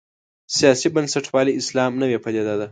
[0.57, 2.67] سیاسي بنسټپالی اسلام نوې پدیده ده.